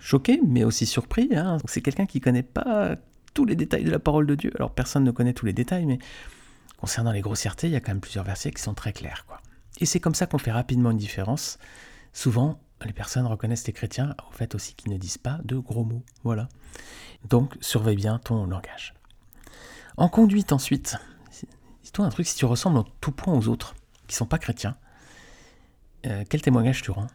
choqué, 0.01 0.41
mais 0.47 0.65
aussi 0.65 0.87
surpris. 0.87 1.31
Hein. 1.35 1.59
C'est 1.67 1.81
quelqu'un 1.81 2.07
qui 2.07 2.19
ne 2.19 2.25
connaît 2.25 2.43
pas 2.43 2.97
tous 3.33 3.45
les 3.45 3.57
détails 3.57 3.85
de 3.85 3.91
la 3.91 3.99
parole 3.99 4.27
de 4.27 4.35
Dieu. 4.35 4.53
Alors 4.57 4.73
personne 4.73 5.05
ne 5.05 5.11
connaît 5.11 5.33
tous 5.33 5.47
les 5.47 5.53
détails, 5.53 5.87
mais 5.87 5.99
concernant 6.79 7.13
les 7.13 7.21
grossièretés, 7.21 7.69
il 7.69 7.73
y 7.73 7.77
a 7.77 7.81
quand 7.81 7.93
même 7.93 8.01
plusieurs 8.01 8.25
versets 8.25 8.51
qui 8.51 8.63
sont 8.63 8.75
très 8.75 8.93
clairs. 8.93 9.25
Et 9.79 9.87
c'est 9.87 10.01
comme 10.01 10.15
ça 10.15 10.27
qu'on 10.27 10.39
fait 10.39 10.53
rapidement 10.53 10.91
une 10.91 10.99
différence 10.99 11.59
souvent, 12.13 12.61
les 12.85 12.93
personnes 12.93 13.27
reconnaissent 13.27 13.67
les 13.67 13.73
chrétiens 13.73 14.15
au 14.29 14.33
fait 14.33 14.55
aussi 14.55 14.75
qu'ils 14.75 14.93
ne 14.93 14.99
disent 14.99 15.19
pas 15.19 15.39
de 15.45 15.57
gros 15.57 15.85
mots. 15.85 16.03
Voilà. 16.25 16.49
Donc, 17.29 17.57
surveille 17.61 17.97
bien 17.97 18.19
ton 18.19 18.47
langage. 18.47 18.95
En 19.97 20.09
conduite 20.09 20.53
ensuite, 20.53 20.97
dis-toi 21.91 22.07
un 22.07 22.11
truc, 22.11 22.29
si 22.29 22.37
tu 22.37 22.45
ressembles 22.45 22.79
en 22.79 22.85
tout 23.01 23.11
point 23.11 23.35
aux 23.35 23.49
autres 23.49 23.75
qui 24.07 24.15
sont 24.15 24.27
pas 24.27 24.39
chrétiens, 24.39 24.77
euh, 26.07 26.23
quel 26.29 26.41
témoignage 26.41 26.83
tu 26.83 26.93
rends? 26.93 27.09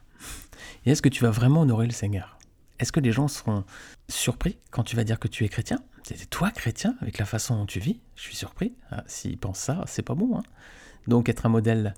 Et 0.85 0.91
est-ce 0.91 1.01
que 1.01 1.07
tu 1.07 1.23
vas 1.23 1.29
vraiment 1.29 1.61
honorer 1.61 1.85
le 1.85 1.93
Seigneur? 1.93 2.37
Est-ce 2.79 2.91
que 2.91 2.99
les 2.99 3.13
gens 3.13 3.29
seront 3.29 3.63
surpris 4.09 4.57
quand 4.71 4.83
tu 4.83 4.97
vas 4.97 5.05
dire 5.05 5.17
que 5.17 5.29
tu 5.29 5.45
es 5.45 5.49
chrétien? 5.49 5.79
C'est 6.03 6.29
toi 6.29 6.51
chrétien 6.51 6.97
avec 6.99 7.19
la 7.19 7.25
façon 7.25 7.55
dont 7.55 7.65
tu 7.65 7.79
vis? 7.79 8.01
Je 8.17 8.23
suis 8.23 8.35
surpris. 8.35 8.75
Ah, 8.91 9.05
s'ils 9.07 9.37
pensent 9.37 9.59
ça, 9.59 9.81
c'est 9.87 10.01
pas 10.01 10.13
bon. 10.13 10.37
Hein 10.37 10.43
Donc 11.07 11.29
être 11.29 11.45
un 11.45 11.49
modèle 11.49 11.93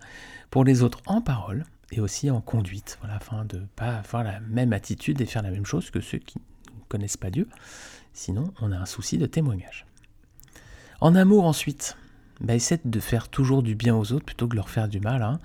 pour 0.51 0.63
les 0.63 0.83
autres 0.83 1.01
en 1.07 1.19
parole 1.19 1.65
et 1.91 1.99
aussi 1.99 2.29
en 2.29 2.41
conduite, 2.41 2.99
voilà, 3.01 3.15
afin 3.15 3.43
de 3.45 3.57
ne 3.57 3.65
pas 3.65 3.97
avoir 3.97 4.23
la 4.23 4.39
même 4.41 4.71
attitude 4.71 5.19
et 5.19 5.25
faire 5.25 5.41
la 5.41 5.51
même 5.51 5.65
chose 5.65 5.89
que 5.89 5.99
ceux 5.99 6.19
qui 6.19 6.37
ne 6.37 6.83
connaissent 6.89 7.17
pas 7.17 7.31
Dieu. 7.31 7.49
Sinon, 8.13 8.53
on 8.61 8.71
a 8.71 8.77
un 8.77 8.85
souci 8.85 9.17
de 9.17 9.25
témoignage. 9.25 9.87
En 11.01 11.15
amour 11.15 11.45
ensuite, 11.45 11.97
bah, 12.41 12.55
essaie 12.55 12.79
de 12.83 12.99
faire 12.99 13.29
toujours 13.29 13.63
du 13.63 13.75
bien 13.75 13.95
aux 13.95 14.11
autres 14.13 14.25
plutôt 14.25 14.47
que 14.47 14.51
de 14.51 14.55
leur 14.57 14.69
faire 14.69 14.87
du 14.87 14.99
mal. 14.99 15.21
Hein. 15.21 15.39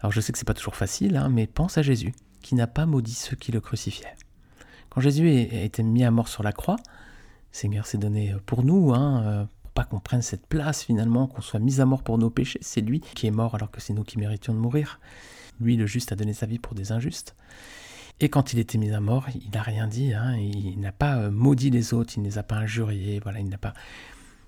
Alors 0.00 0.12
je 0.12 0.20
sais 0.20 0.32
que 0.32 0.38
c'est 0.38 0.46
pas 0.46 0.54
toujours 0.54 0.76
facile, 0.76 1.16
hein, 1.16 1.28
mais 1.28 1.46
pense 1.46 1.78
à 1.78 1.82
Jésus, 1.82 2.14
qui 2.42 2.54
n'a 2.54 2.66
pas 2.66 2.86
maudit 2.86 3.14
ceux 3.14 3.36
qui 3.36 3.52
le 3.52 3.60
crucifiaient. 3.60 4.14
Quand 4.88 5.00
Jésus 5.00 5.28
a 5.28 5.62
été 5.62 5.82
mis 5.82 6.04
à 6.04 6.10
mort 6.10 6.28
sur 6.28 6.42
la 6.42 6.52
croix, 6.52 6.76
le 6.76 7.56
Seigneur 7.56 7.86
s'est 7.86 7.98
donné 7.98 8.34
pour 8.46 8.64
nous, 8.64 8.92
hein, 8.92 9.22
euh, 9.24 9.44
pour 9.62 9.72
pas 9.72 9.84
qu'on 9.84 10.00
prenne 10.00 10.22
cette 10.22 10.46
place 10.46 10.82
finalement, 10.82 11.26
qu'on 11.26 11.42
soit 11.42 11.60
mis 11.60 11.80
à 11.80 11.86
mort 11.86 12.02
pour 12.02 12.18
nos 12.18 12.30
péchés. 12.30 12.58
C'est 12.62 12.80
lui 12.80 13.00
qui 13.00 13.26
est 13.26 13.32
mort 13.32 13.54
alors 13.54 13.70
que 13.70 13.80
c'est 13.80 13.92
nous 13.92 14.04
qui 14.04 14.18
méritions 14.18 14.54
de 14.54 14.58
mourir. 14.58 14.98
Lui, 15.60 15.76
le 15.76 15.86
juste, 15.86 16.12
a 16.12 16.16
donné 16.16 16.32
sa 16.32 16.46
vie 16.46 16.58
pour 16.58 16.74
des 16.74 16.90
injustes. 16.90 17.36
Et 18.20 18.28
quand 18.28 18.52
il 18.52 18.58
était 18.58 18.78
mis 18.78 18.90
à 18.92 19.00
mort, 19.00 19.26
il 19.34 19.50
n'a 19.50 19.62
rien 19.62 19.86
dit, 19.86 20.12
hein, 20.12 20.36
il 20.36 20.78
n'a 20.80 20.92
pas 20.92 21.16
euh, 21.16 21.30
maudit 21.30 21.70
les 21.70 21.94
autres, 21.94 22.14
il 22.16 22.20
ne 22.20 22.26
les 22.26 22.38
a 22.38 22.42
pas 22.42 22.56
injuriés, 22.56 23.18
voilà, 23.22 23.40
il 23.40 23.48
n'a 23.48 23.58
pas, 23.58 23.72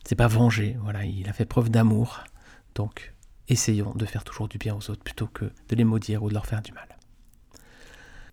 c'est 0.04 0.14
pas 0.14 0.26
vengé, 0.26 0.76
voilà, 0.82 1.04
il 1.04 1.28
a 1.28 1.32
fait 1.32 1.44
preuve 1.44 1.70
d'amour. 1.70 2.24
Donc, 2.74 3.14
essayons 3.48 3.92
de 3.94 4.06
faire 4.06 4.24
toujours 4.24 4.48
du 4.48 4.58
bien 4.58 4.74
aux 4.74 4.90
autres 4.90 5.02
plutôt 5.02 5.26
que 5.26 5.44
de 5.68 5.76
les 5.76 5.84
maudire 5.84 6.22
ou 6.22 6.28
de 6.28 6.34
leur 6.34 6.46
faire 6.46 6.62
du 6.62 6.72
mal. 6.72 6.88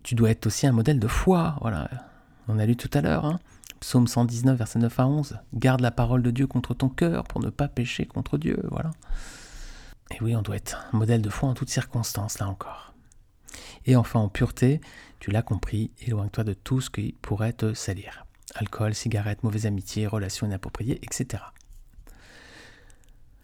Tu 0.04 0.16
dois 0.16 0.32
être 0.32 0.48
aussi 0.48 0.66
un 0.66 0.72
modèle 0.72 1.00
de 1.00 1.08
foi, 1.08 1.58
voilà. 1.62 1.90
On 2.48 2.58
a 2.58 2.66
lu 2.66 2.76
tout 2.76 2.90
à 2.94 3.02
l'heure, 3.02 3.26
hein. 3.26 3.40
Psaume 3.80 4.08
119, 4.08 4.58
verset 4.58 4.80
9 4.80 5.00
à 5.00 5.08
11. 5.08 5.40
Garde 5.54 5.82
la 5.82 5.92
parole 5.92 6.22
de 6.22 6.32
Dieu 6.32 6.48
contre 6.48 6.74
ton 6.74 6.90
cœur 6.90 7.24
pour 7.24 7.42
ne 7.42 7.50
pas 7.50 7.68
pécher 7.68 8.06
contre 8.06 8.38
Dieu, 8.38 8.62
voilà. 8.72 8.92
Et 10.12 10.18
oui, 10.22 10.36
on 10.36 10.42
doit 10.42 10.56
être 10.56 10.88
un 10.92 10.98
modèle 10.98 11.22
de 11.22 11.30
foi 11.30 11.50
en 11.50 11.54
toutes 11.54 11.70
circonstances, 11.70 12.40
là 12.40 12.48
encore. 12.48 12.94
Et 13.86 13.96
enfin, 13.96 14.20
en 14.20 14.30
pureté, 14.30 14.82
tu 15.20 15.32
l'as 15.32 15.42
compris, 15.42 15.92
éloigne-toi 16.00 16.44
de 16.44 16.54
tout 16.54 16.82
ce 16.82 16.90
qui 16.90 17.16
pourrait 17.22 17.54
te 17.54 17.74
salir. 17.74 18.26
Alcool, 18.56 18.96
cigarettes, 18.96 19.44
mauvaise 19.44 19.66
amitié, 19.66 20.08
relations 20.08 20.48
inappropriées, 20.48 21.00
etc. 21.04 21.44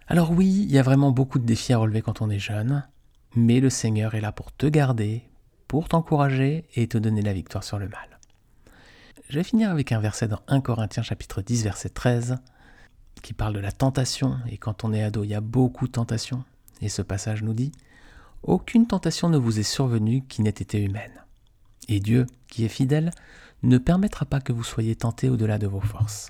Alors 0.08 0.32
oui, 0.32 0.66
il 0.68 0.72
y 0.72 0.78
a 0.78 0.84
vraiment 0.84 1.12
beaucoup 1.12 1.40
de 1.40 1.46
défis 1.46 1.74
à 1.74 1.78
relever 1.78 2.02
quand 2.02 2.22
on 2.22 2.30
est 2.30 2.40
jeune, 2.40 2.88
mais 3.36 3.60
le 3.60 3.70
Seigneur 3.70 4.14
est 4.16 4.22
là 4.22 4.32
pour 4.32 4.52
te 4.52 4.68
garder, 4.68 5.24
pour 5.68 5.90
t'encourager 5.90 6.66
et 6.76 6.88
te 6.88 6.98
donner 6.98 7.22
la 7.22 7.34
victoire 7.34 7.64
sur 7.64 7.80
le 7.80 7.88
mal. 7.88 8.20
Je 9.30 9.40
vais 9.40 9.44
finir 9.44 9.72
avec 9.72 9.92
un 9.92 10.00
verset 10.00 10.28
dans 10.28 10.42
1 10.48 10.62
Corinthiens 10.62 11.02
chapitre 11.02 11.42
10 11.42 11.64
verset 11.64 11.90
13 11.90 12.38
qui 13.24 13.34
parle 13.34 13.54
de 13.54 13.60
la 13.60 13.72
tentation, 13.72 14.38
et 14.48 14.58
quand 14.58 14.84
on 14.84 14.94
est 14.94 15.02
ado, 15.02 15.24
il 15.24 15.30
y 15.30 15.36
a 15.36 15.42
beaucoup 15.42 15.88
de 15.88 15.92
tentations. 15.92 16.44
Et 16.82 16.90
ce 16.90 17.02
passage 17.02 17.42
nous 17.42 17.54
dit 17.54 17.72
Aucune 18.44 18.86
tentation 18.86 19.30
ne 19.30 19.38
vous 19.38 19.60
est 19.60 19.64
survenue 19.64 20.24
qui 20.28 20.44
n'ait 20.44 20.50
été 20.50 20.80
humaine. 20.80 21.24
Et 21.88 22.00
Dieu, 22.00 22.28
qui 22.48 22.66
est 22.66 22.70
fidèle, 22.70 23.10
ne 23.64 23.80
permettra 23.80 24.26
pas 24.26 24.42
que 24.42 24.54
vous 24.54 24.64
soyez 24.64 24.96
tentés 24.96 25.30
au-delà 25.30 25.58
de 25.58 25.66
vos 25.66 25.82
forces. 25.82 26.30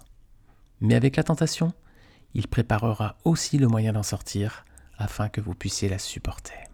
Mais 0.79 0.95
avec 0.95 1.17
la 1.17 1.23
tentation, 1.23 1.73
il 2.35 2.47
préparera 2.47 3.17
aussi 3.23 3.57
le 3.57 3.67
moyen 3.67 3.93
d'en 3.93 4.03
sortir, 4.03 4.65
afin 4.97 5.29
que 5.29 5.41
vous 5.41 5.55
puissiez 5.55 5.89
la 5.89 5.97
supporter. 5.97 6.69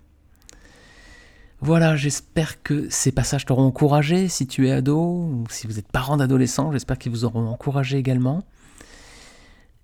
Voilà, 1.62 1.96
j'espère 1.96 2.64
que 2.64 2.90
ces 2.90 3.12
passages 3.12 3.46
t'auront 3.46 3.68
encouragé 3.68 4.28
si 4.28 4.48
tu 4.48 4.68
es 4.68 4.72
ado, 4.72 5.00
ou 5.00 5.46
si 5.50 5.68
vous 5.68 5.78
êtes 5.78 5.92
parent 5.92 6.18
d'adolescents, 6.18 6.72
j'espère 6.72 6.98
qu'ils 6.98 7.12
vous 7.12 7.24
auront 7.24 7.48
encouragé 7.48 8.00
également. 8.00 8.44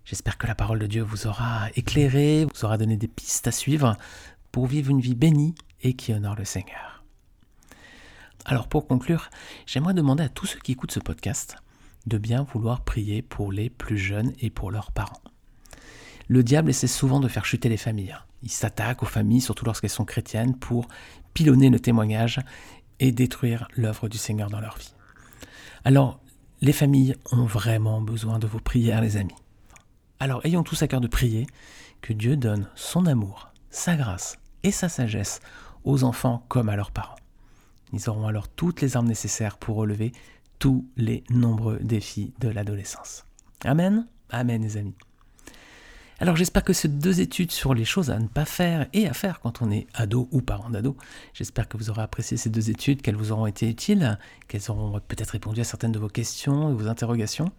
J'espère 0.03 0.39
que 0.39 0.47
la 0.47 0.55
parole 0.55 0.79
de 0.79 0.87
Dieu 0.87 1.03
vous 1.03 1.27
aura 1.27 1.67
éclairé, 1.75 2.45
vous 2.51 2.65
aura 2.65 2.79
donné 2.79 2.97
des 2.97 3.07
pistes 3.07 3.47
à 3.47 3.51
suivre 3.51 3.95
pour 4.51 4.65
vivre 4.65 4.89
une 4.89 5.01
vie 5.01 5.15
bénie 5.15 5.53
et 5.83 5.93
qui 5.93 6.13
honore 6.13 6.35
le 6.35 6.45
Seigneur. 6.45 7.03
Alors 8.45 8.67
pour 8.67 8.87
conclure, 8.87 9.29
j'aimerais 9.67 9.93
demander 9.93 10.23
à 10.23 10.29
tous 10.29 10.47
ceux 10.47 10.59
qui 10.59 10.71
écoutent 10.71 10.93
ce 10.93 10.99
podcast 10.99 11.57
de 12.07 12.17
bien 12.17 12.43
vouloir 12.43 12.81
prier 12.81 13.21
pour 13.21 13.51
les 13.51 13.69
plus 13.69 13.97
jeunes 13.97 14.33
et 14.39 14.49
pour 14.49 14.71
leurs 14.71 14.91
parents. 14.91 15.21
Le 16.27 16.43
diable 16.43 16.69
essaie 16.69 16.87
souvent 16.87 17.19
de 17.19 17.27
faire 17.27 17.45
chuter 17.45 17.69
les 17.69 17.77
familles. 17.77 18.15
Il 18.43 18.51
s'attaque 18.51 19.03
aux 19.03 19.07
familles, 19.07 19.41
surtout 19.41 19.65
lorsqu'elles 19.65 19.89
sont 19.89 20.05
chrétiennes, 20.05 20.55
pour 20.55 20.87
pilonner 21.33 21.69
le 21.69 21.79
témoignage 21.79 22.39
et 22.99 23.11
détruire 23.11 23.67
l'œuvre 23.75 24.09
du 24.09 24.17
Seigneur 24.17 24.49
dans 24.49 24.59
leur 24.59 24.77
vie. 24.77 24.93
Alors, 25.85 26.19
les 26.61 26.73
familles 26.73 27.15
ont 27.31 27.45
vraiment 27.45 28.01
besoin 28.01 28.39
de 28.39 28.47
vos 28.47 28.59
prières, 28.59 29.01
les 29.01 29.17
amis. 29.17 29.35
Alors 30.19 30.43
ayons 30.45 30.63
tous 30.63 30.81
à 30.81 30.87
cœur 30.87 31.01
de 31.01 31.07
prier 31.07 31.45
que 32.01 32.13
Dieu 32.13 32.35
donne 32.35 32.67
son 32.75 33.05
amour, 33.05 33.51
sa 33.69 33.95
grâce 33.95 34.39
et 34.63 34.71
sa 34.71 34.89
sagesse 34.89 35.39
aux 35.83 36.03
enfants 36.03 36.43
comme 36.47 36.69
à 36.69 36.75
leurs 36.75 36.91
parents. 36.91 37.15
Ils 37.93 38.09
auront 38.09 38.27
alors 38.27 38.47
toutes 38.49 38.81
les 38.81 38.97
armes 38.97 39.07
nécessaires 39.07 39.57
pour 39.57 39.77
relever 39.77 40.11
tous 40.59 40.87
les 40.97 41.23
nombreux 41.29 41.79
défis 41.81 42.33
de 42.39 42.49
l'adolescence. 42.49 43.25
Amen 43.63 44.07
Amen 44.29 44.61
les 44.61 44.77
amis. 44.77 44.95
Alors 46.19 46.35
j'espère 46.35 46.63
que 46.63 46.73
ces 46.73 46.87
deux 46.87 47.21
études 47.21 47.51
sur 47.51 47.75
les 47.75 47.85
choses 47.85 48.09
à 48.09 48.17
ne 48.17 48.27
pas 48.27 48.45
faire 48.45 48.87
et 48.93 49.07
à 49.07 49.13
faire 49.13 49.39
quand 49.39 49.61
on 49.61 49.69
est 49.69 49.85
ado 49.93 50.27
ou 50.31 50.41
parent 50.41 50.69
d'ado, 50.71 50.97
j'espère 51.33 51.67
que 51.67 51.77
vous 51.77 51.91
aurez 51.91 52.01
apprécié 52.01 52.37
ces 52.37 52.49
deux 52.49 52.71
études, 52.71 53.03
qu'elles 53.03 53.15
vous 53.15 53.31
auront 53.31 53.45
été 53.45 53.69
utiles, 53.69 54.17
qu'elles 54.47 54.71
auront 54.71 54.99
peut-être 55.07 55.29
répondu 55.31 55.61
à 55.61 55.63
certaines 55.63 55.91
de 55.91 55.99
vos 55.99 56.07
questions 56.07 56.71
et 56.71 56.73
vos 56.73 56.87
interrogations. 56.87 57.51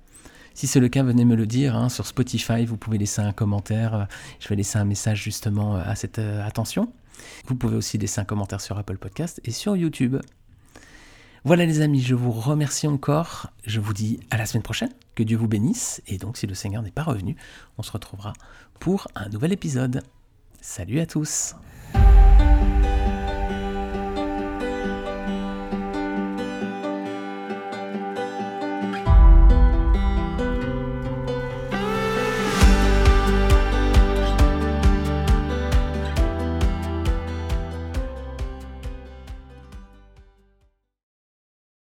Si 0.54 0.66
c'est 0.66 0.80
le 0.80 0.88
cas, 0.88 1.04
venez 1.04 1.24
me 1.24 1.36
le 1.36 1.46
dire 1.46 1.76
hein, 1.76 1.88
sur 1.88 2.04
Spotify. 2.04 2.64
Vous 2.64 2.76
pouvez 2.76 2.98
laisser 2.98 3.22
un 3.22 3.32
commentaire. 3.32 4.08
Je 4.40 4.48
vais 4.48 4.56
laisser 4.56 4.76
un 4.76 4.84
message 4.84 5.22
justement 5.22 5.76
à 5.76 5.94
cette 5.94 6.18
euh, 6.18 6.44
attention. 6.44 6.92
Vous 7.46 7.54
pouvez 7.54 7.76
aussi 7.76 7.96
laisser 7.96 8.20
un 8.20 8.24
commentaire 8.24 8.60
sur 8.60 8.76
Apple 8.76 8.98
Podcast 8.98 9.40
et 9.44 9.52
sur 9.52 9.76
YouTube. 9.76 10.16
Voilà 11.44 11.66
les 11.66 11.80
amis, 11.80 12.00
je 12.00 12.14
vous 12.14 12.32
remercie 12.32 12.86
encore. 12.86 13.50
Je 13.64 13.80
vous 13.80 13.92
dis 13.92 14.20
à 14.30 14.36
la 14.36 14.46
semaine 14.46 14.62
prochaine. 14.62 14.90
Que 15.14 15.22
Dieu 15.22 15.36
vous 15.36 15.48
bénisse. 15.48 16.02
Et 16.06 16.18
donc 16.18 16.36
si 16.36 16.46
le 16.46 16.54
Seigneur 16.54 16.82
n'est 16.82 16.90
pas 16.90 17.04
revenu, 17.04 17.36
on 17.78 17.82
se 17.82 17.92
retrouvera 17.92 18.32
pour 18.80 19.08
un 19.14 19.28
nouvel 19.28 19.52
épisode. 19.52 20.02
Salut 20.60 21.00
à 21.00 21.06
tous. 21.06 21.54